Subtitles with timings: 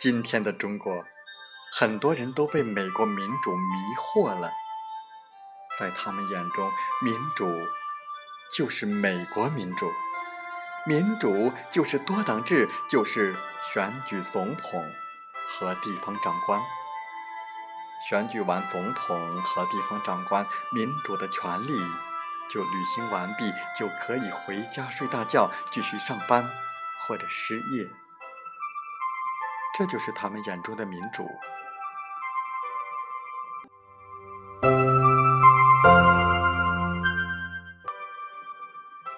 [0.00, 1.04] 今天的中国，
[1.74, 4.50] 很多人都被美国民主迷惑了。
[5.78, 6.72] 在他们眼中，
[7.04, 7.46] 民主
[8.56, 9.92] 就是美国民主，
[10.86, 13.36] 民主就是多党制，就是
[13.74, 14.82] 选举总统
[15.50, 16.58] 和地方长官。
[18.08, 21.78] 选举完总统和地方长官，民主的权利
[22.48, 26.50] 就履行完毕，就可以回家睡大觉，继续上班
[27.06, 27.90] 或者失业。
[29.80, 31.26] 这就是他们眼中的民主。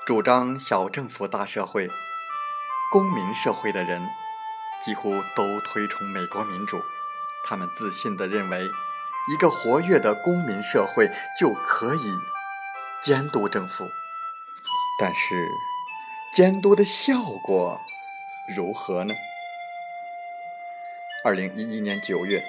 [0.07, 1.91] 主张小政府大社会、
[2.93, 4.09] 公民社会的人，
[4.81, 6.81] 几乎都推崇美国民主。
[7.45, 8.65] 他们自信地认为，
[9.33, 11.11] 一个活跃的公民社会
[11.41, 12.17] 就可以
[13.03, 13.91] 监督政府。
[15.01, 15.51] 但是，
[16.33, 17.81] 监督的效果
[18.57, 19.13] 如何呢？
[21.25, 22.43] 二零一一年九月，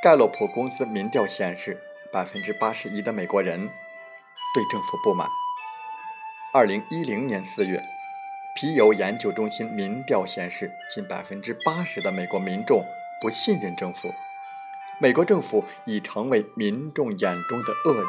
[0.00, 1.82] 盖洛普公司民调显示，
[2.12, 3.68] 百分之八十一的美国人
[4.54, 5.28] 对政府不满。
[6.52, 7.82] 二零一零年四月，
[8.54, 12.86] 皮尤研究中心民调显示，近百分之八十的美国民众
[13.20, 14.14] 不信任政府。
[15.00, 18.08] 美国政府已成为民众眼中的恶人。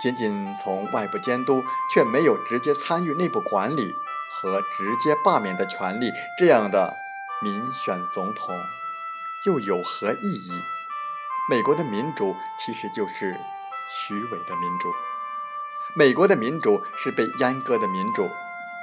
[0.00, 3.92] 仅仅从外部监督，却没有直接参与内部管理
[4.30, 6.94] 和直接罢免的权利，这样的。
[7.42, 8.54] 民选总统
[9.44, 10.50] 又有何意义？
[11.50, 13.38] 美国的民主其实就是
[13.90, 14.92] 虚伪的民主。
[15.94, 18.28] 美国的民主是被阉割的民主，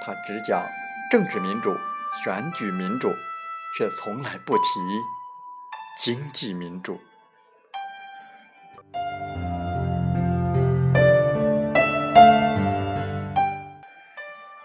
[0.06, 0.68] 它只讲
[1.10, 1.76] 政治民主、
[2.24, 3.12] 选举民主，
[3.76, 4.64] 却从来不提
[6.00, 7.02] 经济民主。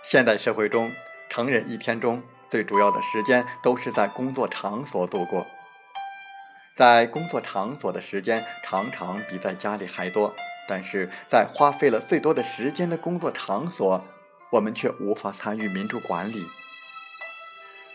[0.02, 0.92] 现代社会中，
[1.30, 2.22] 成人一天中。
[2.48, 5.46] 最主要的时间都是在工作场所度过，
[6.74, 10.34] 在工作场所的时间常常比在家里还多，
[10.66, 14.04] 但是在花费了最多的时间的工作场所，
[14.50, 16.46] 我们却无法参与民主管理。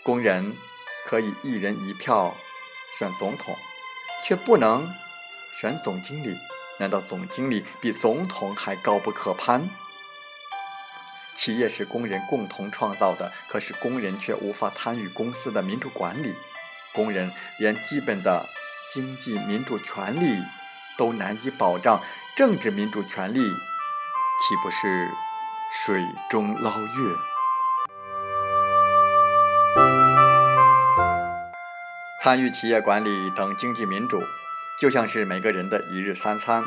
[0.03, 0.55] 工人
[1.05, 2.35] 可以一人一票
[2.99, 3.55] 选总统，
[4.23, 4.87] 却不能
[5.59, 6.37] 选总经理，
[6.77, 9.69] 难道总经理比总统还高不可攀？
[11.35, 16.35] 企业是工人共同创造的，可是工人却无法参与公司的民主管理，
[16.93, 18.47] 工人连基本的
[18.93, 20.37] 经济民主权利
[20.97, 22.01] 都难以保障，
[22.37, 25.09] 政治民主权利岂不是
[25.83, 27.17] 水中捞月？
[32.21, 34.21] 参与企业管理等经济民主，
[34.79, 36.63] 就像是每个人的一日三餐；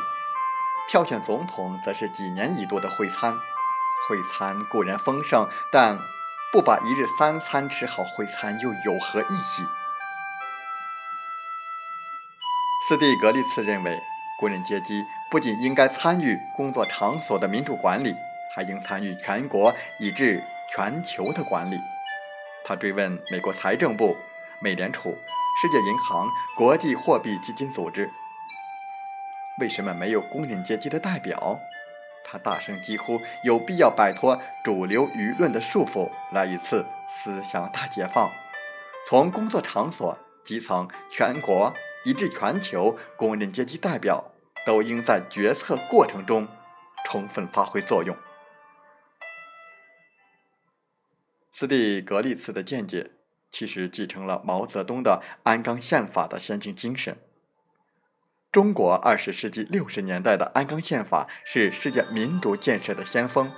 [0.87, 3.39] 票选总统，则是几年一度的会餐。
[4.07, 5.97] 会餐固然丰盛，但
[6.51, 9.67] 不把一日三餐吃好，会餐又有何意义？
[12.87, 14.01] 斯蒂格利茨认为，
[14.39, 18.15] 工人阶级不仅应该参与工作场所的民主管理，
[18.55, 20.41] 还应参与全国以至
[20.73, 21.77] 全球的管理。
[22.63, 24.15] 他追问美国财政部、
[24.61, 25.17] 美联储、
[25.61, 28.09] 世界银行、国际货币基金组织
[29.59, 31.59] ：“为什么没有工人阶级的代表？”
[32.29, 38.29] 他大声疾呼：“有必要摆脱主流舆论的束缚，来一次思想大解放。
[39.07, 44.31] 从工作场所、基层、全国以至全球，工人阶级代表
[44.65, 46.45] 都应在决策过程中
[47.05, 48.13] 充分发挥作用。”
[51.53, 53.11] 斯蒂格利茨的见解
[53.51, 57.17] 其实继承了毛泽东的鞍钢宪法的先进精神。
[58.51, 63.51] 中国二十世纪六十年代的鞍钢宪法是世界民主建设的先锋。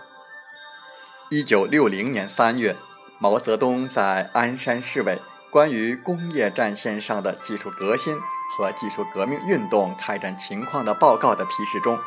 [1.29, 2.75] 一九六零年三月，
[3.19, 5.19] 毛泽东在鞍山市委
[5.51, 8.17] 关于工业战线上的技术革新
[8.57, 11.99] 和技术革命运动开展情况的报告的批示中，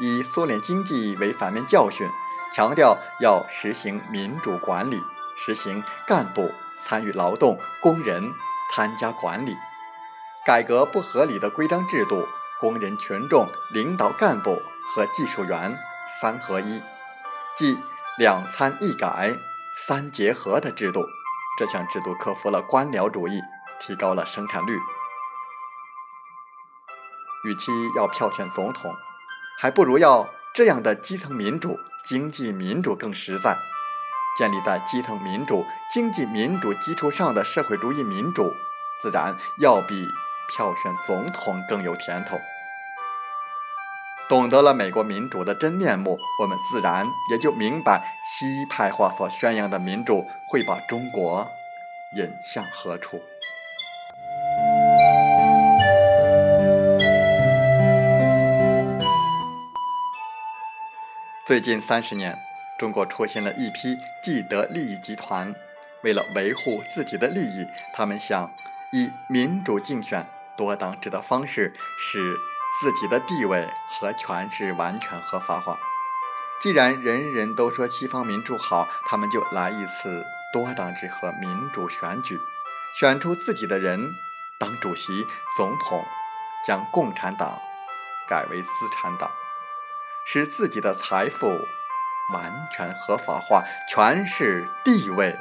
[0.00, 2.08] 以苏联经济为反面教训，
[2.54, 5.00] 强调要实行民主管理，
[5.36, 6.52] 实行干部
[6.84, 8.32] 参与劳动，工人
[8.72, 9.56] 参加管理。
[10.44, 12.26] 改革不合理的规章制度，
[12.58, 14.60] 工人群众、领导干部
[14.92, 15.78] 和技术员
[16.20, 16.82] 三合一，
[17.56, 17.78] 即
[18.18, 19.38] 两参一改、
[19.86, 21.04] 三结合的制度。
[21.56, 23.40] 这项制度克服了官僚主义，
[23.78, 24.76] 提高了生产率。
[27.44, 28.92] 与其要票选总统，
[29.60, 33.56] 还不如要这样的基层民主、经济民主更实在。
[34.36, 38.52] 建立在基层民主、经济民主基础上的社会主义民主，
[39.02, 40.08] 自然要比
[40.48, 42.40] 票选总统更有甜头。
[44.28, 51.50] 懂得了美国民主的真面目，我们自然也就明白西派化所宣扬的民主会把中国
[52.16, 53.20] 引向何处。
[61.44, 62.38] 最近三十年，
[62.78, 65.54] 中国出现了一批既得利益集团，
[66.02, 68.50] 为了维护自己的利益，他们想
[68.92, 72.38] 以民主竞选、多党制的方式使。
[72.80, 75.78] 自己的地位和权势完全合法化。
[76.58, 82.40] 既然人人都说西方民主好，他们就来一次多党制和民主选举，
[82.98, 84.14] 选出自己的人
[84.58, 86.02] 当主席、总统，
[86.66, 87.60] 将共产党
[88.26, 89.30] 改为资产党，
[90.24, 91.46] 使自己的财富
[92.32, 95.36] 完全合法化，权势地位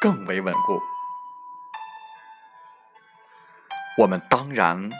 [0.00, 0.80] 更为稳固。
[3.98, 4.90] 我们当然。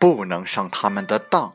[0.00, 1.52] 不能上他们的当。